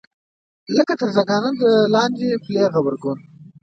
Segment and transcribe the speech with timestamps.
[0.75, 1.63] لکه تر زنګانه د
[1.93, 3.17] لاندې پلې غبرګون.